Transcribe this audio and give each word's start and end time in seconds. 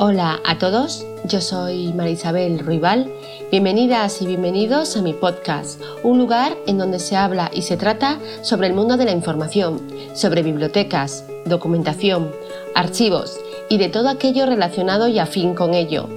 Hola 0.00 0.38
a 0.44 0.58
todos, 0.58 1.04
yo 1.24 1.40
soy 1.40 1.92
Marisabel 1.92 2.60
Ruibal. 2.60 3.10
Bienvenidas 3.50 4.22
y 4.22 4.28
bienvenidos 4.28 4.96
a 4.96 5.02
mi 5.02 5.12
podcast, 5.12 5.82
un 6.04 6.18
lugar 6.18 6.56
en 6.68 6.78
donde 6.78 7.00
se 7.00 7.16
habla 7.16 7.50
y 7.52 7.62
se 7.62 7.76
trata 7.76 8.20
sobre 8.42 8.68
el 8.68 8.74
mundo 8.74 8.96
de 8.96 9.06
la 9.06 9.10
información, 9.10 9.80
sobre 10.14 10.44
bibliotecas, 10.44 11.24
documentación, 11.46 12.30
archivos 12.76 13.40
y 13.68 13.78
de 13.78 13.88
todo 13.88 14.08
aquello 14.08 14.46
relacionado 14.46 15.08
y 15.08 15.18
afín 15.18 15.56
con 15.56 15.74
ello, 15.74 16.08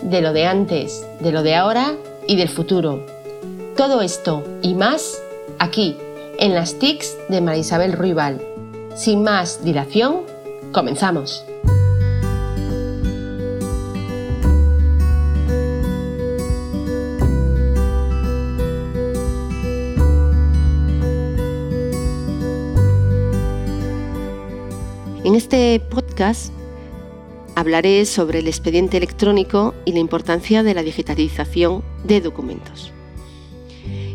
de 0.00 0.22
lo 0.22 0.32
de 0.32 0.46
antes, 0.46 1.06
de 1.20 1.30
lo 1.30 1.42
de 1.42 1.56
ahora 1.56 1.92
y 2.26 2.36
del 2.36 2.48
futuro. 2.48 3.04
Todo 3.76 4.00
esto 4.00 4.44
y 4.62 4.72
más 4.72 5.20
aquí, 5.58 5.98
en 6.38 6.54
las 6.54 6.78
TICs 6.78 7.14
de 7.28 7.42
Marisabel 7.42 7.92
Ruibal. 7.92 8.40
Sin 8.94 9.22
más 9.22 9.62
dilación, 9.62 10.22
comenzamos. 10.72 11.44
En 25.26 25.34
este 25.34 25.80
podcast 25.80 26.52
hablaré 27.56 28.04
sobre 28.06 28.38
el 28.38 28.46
expediente 28.46 28.96
electrónico 28.96 29.74
y 29.84 29.90
la 29.90 29.98
importancia 29.98 30.62
de 30.62 30.72
la 30.72 30.84
digitalización 30.84 31.82
de 32.04 32.20
documentos. 32.20 32.92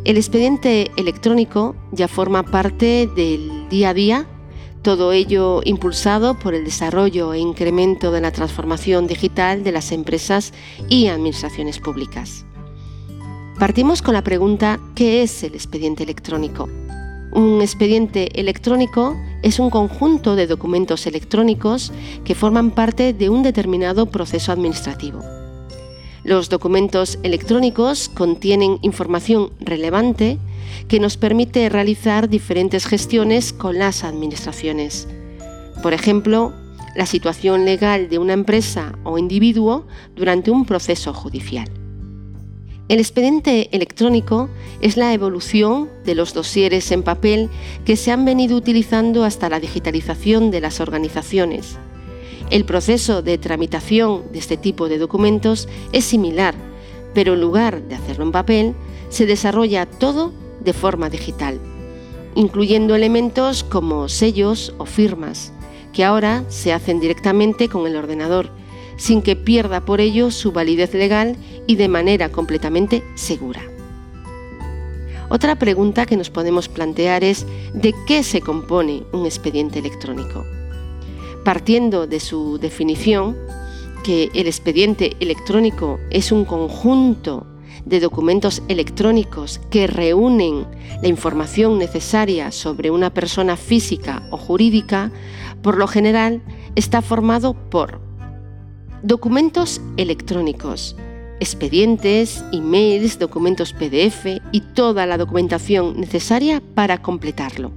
El 0.05 0.15
expediente 0.15 0.89
electrónico 0.95 1.75
ya 1.91 2.07
forma 2.07 2.43
parte 2.43 3.09
del 3.13 3.67
día 3.67 3.89
a 3.89 3.93
día, 3.93 4.25
todo 4.83 5.11
ello 5.11 5.59
impulsado 5.65 6.39
por 6.39 6.53
el 6.53 6.63
desarrollo 6.63 7.33
e 7.33 7.39
incremento 7.39 8.13
de 8.13 8.21
la 8.21 8.31
transformación 8.31 9.05
digital 9.05 9.65
de 9.65 9.73
las 9.73 9.91
empresas 9.91 10.53
y 10.87 11.07
administraciones 11.07 11.79
públicas. 11.79 12.45
Partimos 13.59 14.01
con 14.01 14.13
la 14.13 14.23
pregunta 14.23 14.79
¿qué 14.95 15.23
es 15.23 15.43
el 15.43 15.55
expediente 15.55 16.03
electrónico? 16.03 16.69
Un 17.33 17.59
expediente 17.61 18.39
electrónico 18.39 19.17
es 19.41 19.59
un 19.59 19.69
conjunto 19.69 20.35
de 20.35 20.47
documentos 20.47 21.07
electrónicos 21.07 21.91
que 22.23 22.35
forman 22.35 22.71
parte 22.71 23.13
de 23.13 23.29
un 23.29 23.43
determinado 23.43 24.05
proceso 24.05 24.51
administrativo. 24.51 25.21
Los 26.23 26.49
documentos 26.49 27.17
electrónicos 27.23 28.09
contienen 28.09 28.77
información 28.83 29.51
relevante 29.59 30.37
que 30.87 30.99
nos 30.99 31.17
permite 31.17 31.67
realizar 31.69 32.29
diferentes 32.29 32.85
gestiones 32.85 33.53
con 33.53 33.79
las 33.79 34.03
administraciones. 34.03 35.07
Por 35.81 35.93
ejemplo, 35.93 36.53
la 36.95 37.05
situación 37.05 37.65
legal 37.65 38.09
de 38.09 38.19
una 38.19 38.33
empresa 38.33 38.93
o 39.03 39.17
individuo 39.17 39.87
durante 40.15 40.51
un 40.51 40.65
proceso 40.65 41.13
judicial. 41.13 41.80
El 42.91 42.99
expediente 42.99 43.69
electrónico 43.71 44.49
es 44.81 44.97
la 44.97 45.13
evolución 45.13 45.87
de 46.03 46.13
los 46.13 46.33
dosieres 46.33 46.91
en 46.91 47.03
papel 47.03 47.49
que 47.85 47.95
se 47.95 48.11
han 48.11 48.25
venido 48.25 48.57
utilizando 48.57 49.23
hasta 49.23 49.47
la 49.47 49.61
digitalización 49.61 50.51
de 50.51 50.59
las 50.59 50.81
organizaciones. 50.81 51.77
El 52.49 52.65
proceso 52.65 53.21
de 53.21 53.37
tramitación 53.37 54.23
de 54.33 54.39
este 54.39 54.57
tipo 54.57 54.89
de 54.89 54.97
documentos 54.97 55.69
es 55.93 56.03
similar, 56.03 56.53
pero 57.13 57.35
en 57.35 57.39
lugar 57.39 57.81
de 57.83 57.95
hacerlo 57.95 58.25
en 58.25 58.33
papel, 58.33 58.75
se 59.07 59.25
desarrolla 59.25 59.85
todo 59.85 60.33
de 60.59 60.73
forma 60.73 61.09
digital, 61.09 61.61
incluyendo 62.35 62.93
elementos 62.93 63.63
como 63.63 64.09
sellos 64.09 64.75
o 64.79 64.85
firmas, 64.85 65.53
que 65.93 66.03
ahora 66.03 66.43
se 66.49 66.73
hacen 66.73 66.99
directamente 66.99 67.69
con 67.69 67.87
el 67.87 67.95
ordenador 67.95 68.49
sin 69.01 69.23
que 69.23 69.35
pierda 69.35 69.83
por 69.83 69.99
ello 69.99 70.29
su 70.29 70.51
validez 70.51 70.93
legal 70.93 71.35
y 71.65 71.75
de 71.75 71.87
manera 71.87 72.29
completamente 72.29 73.03
segura. 73.15 73.59
Otra 75.27 75.57
pregunta 75.57 76.05
que 76.05 76.17
nos 76.17 76.29
podemos 76.29 76.69
plantear 76.69 77.23
es 77.23 77.47
¿de 77.73 77.95
qué 78.05 78.21
se 78.21 78.41
compone 78.41 79.01
un 79.11 79.25
expediente 79.25 79.79
electrónico? 79.79 80.45
Partiendo 81.43 82.05
de 82.05 82.19
su 82.19 82.59
definición, 82.59 83.35
que 84.03 84.29
el 84.35 84.45
expediente 84.45 85.17
electrónico 85.19 85.99
es 86.11 86.31
un 86.31 86.45
conjunto 86.45 87.47
de 87.85 88.01
documentos 88.01 88.61
electrónicos 88.67 89.59
que 89.71 89.87
reúnen 89.87 90.67
la 91.01 91.07
información 91.07 91.79
necesaria 91.79 92.51
sobre 92.51 92.91
una 92.91 93.11
persona 93.11 93.57
física 93.57 94.21
o 94.29 94.37
jurídica, 94.37 95.11
por 95.63 95.79
lo 95.79 95.87
general 95.87 96.43
está 96.75 97.01
formado 97.01 97.55
por 97.55 98.10
Documentos 99.03 99.81
electrónicos, 99.97 100.95
expedientes, 101.39 102.45
emails, 102.51 103.17
documentos 103.17 103.73
PDF 103.73 104.39
y 104.51 104.61
toda 104.75 105.07
la 105.07 105.17
documentación 105.17 105.99
necesaria 105.99 106.61
para 106.75 107.01
completarlo. 107.01 107.71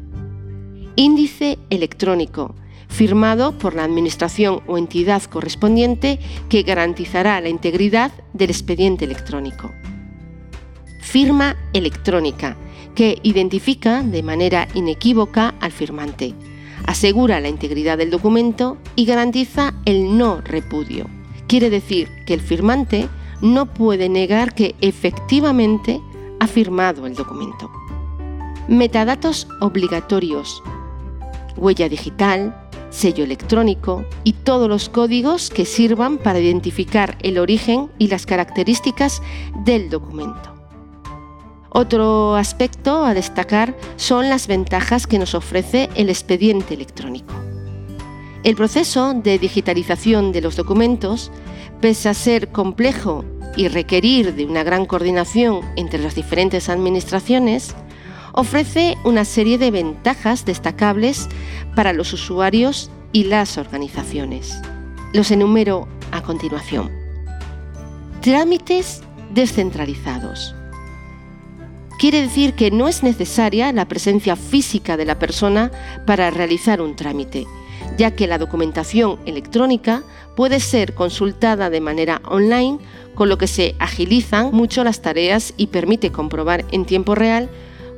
Índice 0.97 1.59
electrónico, 1.71 2.55
firmado 2.89 3.57
por 3.59 3.75
la 3.75 3.85
Administración 3.85 4.61
o 4.67 4.77
entidad 4.77 5.23
correspondiente 5.23 6.21
que 6.51 6.63
garantizará 6.63 7.41
la 7.41 7.49
integridad 7.49 8.13
del 8.35 8.51
expediente 8.51 9.07
electrónico. 9.07 9.71
Firma 11.01 11.57
electrónica, 11.73 12.59
que 12.95 13.19
identifica 13.23 14.03
de 14.03 14.23
manera 14.23 14.69
inequívoca 14.75 15.55
al 15.61 15.73
firmante 15.73 16.35
asegura 16.87 17.41
la 17.41 17.49
integridad 17.49 17.99
del 17.99 18.11
documento 18.11 18.77
y 18.97 19.05
garantiza 19.05 19.75
el 19.85 20.17
no 20.17 20.41
repudio. 20.43 21.09
Quiere 21.55 21.71
decir 21.71 22.11
que 22.27 22.35
el 22.35 22.41
firmante 22.41 23.09
no 23.41 23.67
puede 23.67 24.09
negar 24.09 24.57
que 24.57 24.75
efectivamente 24.81 26.01
ha 26.41 26.49
firmado 26.49 27.07
el 27.07 27.15
documento. 27.15 27.71
Metadatos 28.67 29.47
obligatorios. 29.61 30.61
Huella 31.57 31.89
digital, 31.89 32.69
sello 32.91 33.23
electrónico 33.23 34.05
y 34.25 34.33
todos 34.33 34.69
los 34.69 34.89
códigos 34.89 35.49
que 35.49 35.65
sirvan 35.65 36.19
para 36.19 36.41
identificar 36.41 37.17
el 37.23 37.39
origen 37.39 37.89
y 38.01 38.09
las 38.09 38.27
características 38.27 39.23
del 39.65 39.91
documento. 39.91 40.53
Otro 41.69 42.35
aspecto 42.35 43.05
a 43.05 43.15
destacar 43.15 43.79
son 43.95 44.29
las 44.29 44.49
ventajas 44.49 45.07
que 45.07 45.21
nos 45.21 45.37
ofrece 45.37 45.89
el 45.95 46.09
expediente 46.09 46.75
electrónico. 46.75 47.44
El 48.45 48.57
proceso 48.57 49.15
de 49.15 49.39
digitalización 49.39 50.31
de 50.31 50.43
los 50.43 50.55
documentos, 50.55 51.33
pese 51.81 52.11
a 52.11 52.15
ser 52.15 52.49
complejo 52.49 53.25
y 53.57 53.69
requerir 53.69 54.35
de 54.35 54.45
una 54.45 54.63
gran 54.63 54.85
coordinación 54.85 55.63
entre 55.77 55.99
las 55.99 56.15
diferentes 56.15 56.69
administraciones, 56.69 57.75
ofrece 58.35 58.99
una 59.03 59.25
serie 59.25 59.57
de 59.57 59.71
ventajas 59.71 60.45
destacables 60.45 61.27
para 61.75 61.95
los 61.95 62.13
usuarios 62.13 62.91
y 63.13 63.25
las 63.25 63.57
organizaciones. 63.57 64.61
Los 65.15 65.31
enumero 65.31 65.89
a 66.13 66.21
continuación. 66.21 66.91
Trámites 68.21 69.03
descentralizados 69.33 70.55
quiere 71.99 72.21
decir 72.21 72.53
que 72.53 72.71
no 72.71 72.87
es 72.87 73.03
necesaria 73.03 73.73
la 73.73 73.89
presencia 73.89 74.37
física 74.37 74.99
de 74.99 75.07
la 75.07 75.19
persona 75.19 75.71
para 76.07 76.31
realizar 76.31 76.83
un 76.83 76.97
trámite, 76.97 77.47
ya 77.97 78.13
que 78.13 78.27
la 78.27 78.39
documentación 78.39 79.19
electrónica 79.27 80.03
puede 80.37 80.61
ser 80.61 80.95
consultada 80.95 81.71
de 81.71 81.81
manera 81.81 82.21
online, 82.27 82.79
con 83.15 83.29
lo 83.29 83.39
que 83.39 83.47
se 83.47 83.75
agilizan 83.79 84.51
mucho 84.53 84.85
las 84.85 85.01
tareas 85.01 85.55
y 85.57 85.69
permite 85.69 86.11
comprobar 86.11 86.65
en 86.73 86.85
tiempo 86.85 87.15
real 87.15 87.49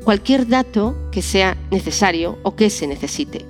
cualquier 0.04 0.46
dato 0.46 0.94
que 1.10 1.22
sea 1.22 1.56
necesario 1.70 2.38
o 2.42 2.54
que 2.54 2.70
se 2.70 2.86
necesite. 2.86 3.44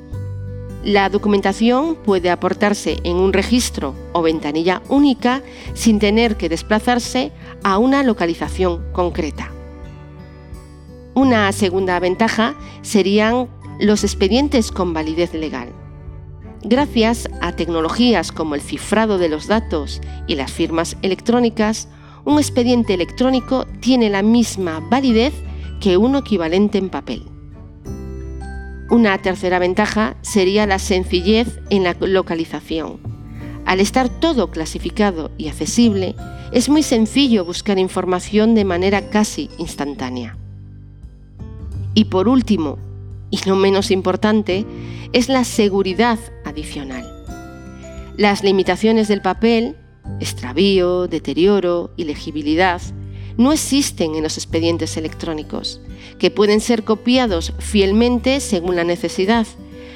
La 0.85 1.09
documentación 1.09 1.97
puede 1.97 2.31
aportarse 2.31 2.99
en 3.03 3.17
un 3.17 3.33
registro 3.33 3.95
o 4.13 4.23
ventanilla 4.23 4.83
única 4.89 5.43
sin 5.75 5.99
tener 5.99 6.37
que 6.37 6.49
desplazarse 6.49 7.33
a 7.65 7.77
una 7.79 8.05
localización 8.05 8.85
concreta. 8.93 9.51
Una 11.15 11.51
segunda 11.51 11.99
ventaja 11.99 12.55
serían 12.83 13.49
los 13.81 14.05
expedientes 14.05 14.71
con 14.71 14.95
validez 14.95 15.35
legal. 15.35 15.76
Gracias 16.69 17.29
a 17.41 17.53
tecnologías 17.53 18.33
como 18.33 18.57
el 18.57 18.61
cifrado 18.61 19.19
de 19.19 19.29
los 19.29 19.47
datos 19.47 20.01
y 20.27 20.35
las 20.35 20.51
firmas 20.51 20.97
electrónicas, 21.01 21.87
un 22.25 22.39
expediente 22.39 22.93
electrónico 22.93 23.69
tiene 23.79 24.11
la 24.11 24.23
misma 24.23 24.81
validez 24.81 25.33
que 25.81 25.97
uno 25.97 26.19
equivalente 26.19 26.79
en 26.79 26.89
papel. 26.89 27.23
Una 28.91 29.17
tercera 29.19 29.61
ventaja 29.61 30.17
sería 30.23 30.67
la 30.67 30.81
sencillez 30.81 31.61
en 31.71 31.85
la 31.85 31.95
localización. 32.01 32.99
Al 33.65 33.79
estar 33.79 34.09
todo 34.09 34.51
clasificado 34.51 35.31
y 35.39 35.47
accesible, 35.47 36.17
es 36.51 36.69
muy 36.69 36.83
sencillo 36.83 37.45
buscar 37.45 37.79
información 37.79 38.57
de 38.57 38.65
manera 38.65 39.09
casi 39.09 39.51
instantánea. 39.59 40.37
Y 41.95 42.07
por 42.07 42.27
último, 42.27 42.79
y 43.31 43.39
no 43.47 43.55
menos 43.55 43.93
importante, 43.93 44.67
es 45.13 45.29
la 45.29 45.45
seguridad 45.45 46.19
Las 48.17 48.43
limitaciones 48.43 49.09
del 49.09 49.23
papel 49.23 49.77
extravío, 50.21 51.07
deterioro, 51.07 51.93
ilegibilidad, 51.97 52.81
no 53.37 53.53
existen 53.53 54.15
en 54.15 54.23
los 54.23 54.39
expedientes 54.39 54.97
electrónicos, 54.97 55.81
que 56.19 56.31
pueden 56.31 56.61
ser 56.61 56.85
copiados 56.85 57.53
fielmente 57.59 58.41
según 58.41 58.77
la 58.77 58.85
necesidad. 58.85 59.47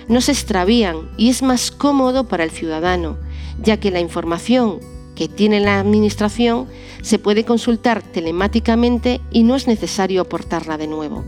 No 0.09 0.21
se 0.21 0.33
extravían 0.33 1.09
y 1.17 1.31
es 1.31 1.43
más 1.43 1.71
cómodo 1.71 2.29
para 2.29 2.45
el 2.45 2.51
ciudadano, 2.51 3.17
ya 3.63 3.79
que 3.79 3.91
la 3.91 4.01
información 4.01 4.81
que 5.15 5.29
tiene 5.29 5.61
la 5.61 5.81
Administración 5.81 6.67
se 7.03 7.19
puede 7.19 7.45
consultar 7.45 8.03
telemáticamente 8.03 9.21
y 9.31 9.43
no 9.43 9.55
es 9.55 9.67
necesario 9.67 10.23
aportarla 10.23 10.77
de 10.77 10.87
nuevo. 10.87 11.25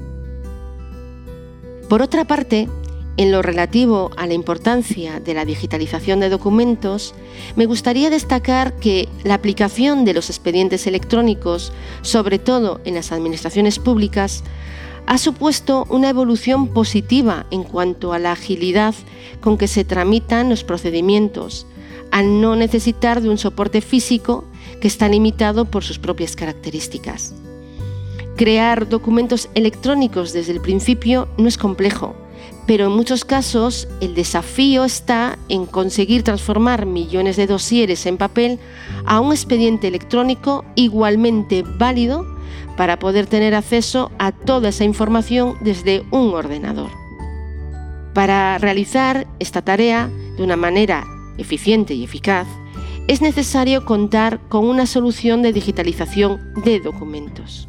Por 1.88 2.02
otra 2.02 2.26
parte, 2.26 2.69
en 3.17 3.31
lo 3.31 3.43
relativo 3.43 4.11
a 4.17 4.26
la 4.26 4.35
importancia 4.35 5.20
de 5.20 5.35
la 5.35 5.44
digitalización 5.44 6.20
de 6.20 6.31
documentos, 6.31 7.14
me 7.56 7.67
gustaría 7.67 8.11
destacar 8.11 8.75
que 8.75 9.09
la 9.25 9.35
aplicación 9.35 10.05
de 10.05 10.14
los 10.14 10.31
expedientes 10.31 10.87
electrónicos, 10.87 11.73
sobre 12.00 12.38
todo 12.38 12.81
en 12.85 12.94
las 12.94 13.12
administraciones 13.12 13.79
públicas, 13.79 14.44
ha 15.06 15.19
supuesto 15.19 15.87
una 15.91 16.09
evolución 16.09 16.69
positiva 16.69 17.47
en 17.50 17.64
cuanto 17.64 18.12
a 18.12 18.19
la 18.19 18.32
agilidad 18.32 18.94
con 19.41 19.59
que 19.59 19.69
se 19.69 19.85
tramitan 19.85 20.49
los 20.49 20.64
procedimientos, 20.64 21.67
al 22.11 22.41
no 22.41 22.56
necesitar 22.56 23.20
de 23.20 23.29
un 23.29 23.38
soporte 23.38 23.81
físico 23.81 24.44
que 24.81 24.88
está 24.88 25.09
limitado 25.09 25.64
por 25.64 25.85
sus 25.85 25.99
propias 25.99 26.37
características. 26.37 27.35
Crear 28.37 28.88
documentos 28.88 29.50
electrónicos 29.55 30.32
desde 30.32 30.53
el 30.53 30.61
principio 30.61 31.29
no 31.37 31.49
es 31.49 31.59
complejo, 31.59 32.17
pero 32.73 32.87
en 32.87 32.93
muchos 32.93 33.27
casos 33.27 33.87
el 34.01 34.15
desafío 34.15 34.85
está 34.85 35.39
en 35.51 35.67
conseguir 35.67 36.23
transformar 36.23 36.87
millones 36.87 37.37
de 37.37 37.47
dosieres 37.47 38.07
en 38.07 38.17
papel 38.17 38.59
a 39.05 39.21
un 39.21 39.31
expediente 39.31 39.89
electrónico 39.89 40.65
igualmente 40.75 41.65
válido 41.77 42.27
para 42.79 42.99
poder 42.99 43.27
tener 43.27 43.55
acceso 43.55 44.11
a 44.19 44.33
toda 44.33 44.71
esa 44.71 44.85
información 44.85 45.59
desde 45.61 46.03
un 46.13 46.33
ordenador. 46.33 46.89
Para 48.15 48.57
realizar 48.57 49.27
esta 49.39 49.61
tarea 49.61 50.09
de 50.39 50.43
una 50.43 50.57
manera 50.57 51.05
eficiente 51.37 51.93
y 51.93 52.05
eficaz, 52.05 52.49
es 53.07 53.21
necesario 53.21 53.85
contar 53.85 54.41
con 54.49 54.65
una 54.65 54.87
solución 54.87 55.43
de 55.43 55.53
digitalización 55.53 56.55
de 56.65 56.81
documentos. 56.81 57.69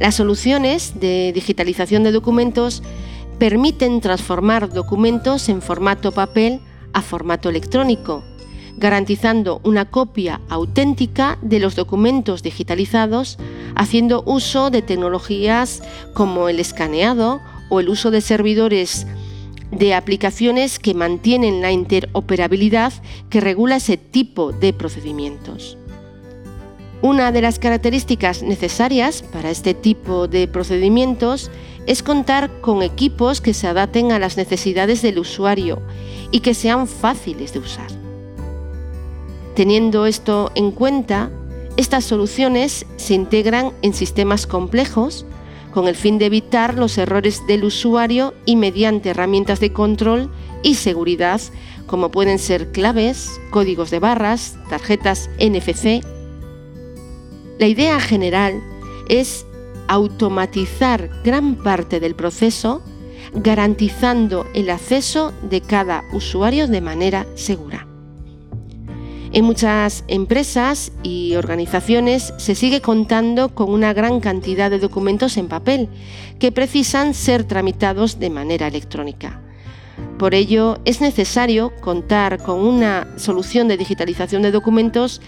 Las 0.00 0.16
soluciones 0.16 0.98
de 0.98 1.30
digitalización 1.32 2.02
de 2.02 2.10
documentos 2.10 2.82
permiten 3.38 4.00
transformar 4.00 4.72
documentos 4.72 5.48
en 5.48 5.62
formato 5.62 6.12
papel 6.12 6.60
a 6.92 7.02
formato 7.02 7.48
electrónico, 7.48 8.22
garantizando 8.76 9.60
una 9.64 9.90
copia 9.90 10.40
auténtica 10.48 11.38
de 11.42 11.60
los 11.60 11.76
documentos 11.76 12.42
digitalizados, 12.42 13.38
haciendo 13.74 14.22
uso 14.26 14.70
de 14.70 14.82
tecnologías 14.82 15.82
como 16.14 16.48
el 16.48 16.60
escaneado 16.60 17.40
o 17.68 17.80
el 17.80 17.88
uso 17.88 18.10
de 18.10 18.20
servidores 18.20 19.06
de 19.70 19.94
aplicaciones 19.94 20.78
que 20.78 20.94
mantienen 20.94 21.60
la 21.60 21.72
interoperabilidad 21.72 22.92
que 23.28 23.40
regula 23.40 23.76
ese 23.76 23.96
tipo 23.96 24.52
de 24.52 24.72
procedimientos. 24.72 25.76
Una 27.02 27.32
de 27.32 27.42
las 27.42 27.58
características 27.58 28.42
necesarias 28.42 29.22
para 29.22 29.50
este 29.50 29.74
tipo 29.74 30.26
de 30.26 30.48
procedimientos 30.48 31.50
contar 32.02 32.50
con 32.60 32.82
equipos 32.82 33.40
que 33.40 33.54
se 33.54 33.66
adapten 33.66 34.12
a 34.12 34.18
las 34.18 34.36
necesidades 34.36 35.02
del 35.02 35.18
usuario 35.18 35.82
y 36.30 36.40
que 36.40 36.54
sean 36.54 36.86
fáciles 36.86 37.52
de 37.52 37.58
usar. 37.58 37.88
Teniendo 39.54 40.06
esto 40.06 40.50
en 40.54 40.72
cuenta, 40.72 41.30
estas 41.76 42.04
soluciones 42.04 42.86
se 42.96 43.14
integran 43.14 43.72
en 43.82 43.94
sistemas 43.94 44.46
complejos 44.46 45.26
con 45.72 45.88
el 45.88 45.96
fin 45.96 46.18
de 46.18 46.26
evitar 46.26 46.74
los 46.74 46.98
errores 46.98 47.46
del 47.46 47.64
usuario 47.64 48.32
y 48.46 48.56
mediante 48.56 49.10
herramientas 49.10 49.60
de 49.60 49.72
control 49.72 50.30
y 50.62 50.74
seguridad 50.76 51.40
como 51.86 52.10
pueden 52.10 52.38
ser 52.38 52.72
claves, 52.72 53.40
códigos 53.50 53.90
de 53.90 53.98
barras, 53.98 54.56
tarjetas 54.70 55.28
NFC. 55.38 56.02
La 57.58 57.66
idea 57.66 58.00
general 58.00 58.62
es 59.08 59.46
automatizar 59.88 61.10
gran 61.22 61.56
parte 61.56 62.00
del 62.00 62.14
proceso 62.14 62.82
garantizando 63.34 64.46
el 64.54 64.70
acceso 64.70 65.32
de 65.48 65.60
cada 65.60 66.04
usuario 66.12 66.68
de 66.68 66.80
manera 66.80 67.26
segura. 67.34 67.86
En 69.32 69.44
muchas 69.44 70.04
empresas 70.06 70.92
y 71.02 71.34
organizaciones 71.34 72.32
se 72.38 72.54
sigue 72.54 72.80
contando 72.80 73.52
con 73.52 73.70
una 73.70 73.92
gran 73.92 74.20
cantidad 74.20 74.70
de 74.70 74.78
documentos 74.78 75.36
en 75.36 75.48
papel 75.48 75.88
que 76.38 76.52
precisan 76.52 77.14
ser 77.14 77.42
tramitados 77.42 78.20
de 78.20 78.30
manera 78.30 78.68
electrónica. 78.68 79.40
Por 80.18 80.34
ello, 80.34 80.78
es 80.84 81.00
necesario 81.00 81.72
contar 81.80 82.44
con 82.44 82.60
una 82.60 83.08
solución 83.16 83.66
de 83.66 83.76
digitalización 83.76 84.42
de 84.42 84.52
documentos 84.52 85.20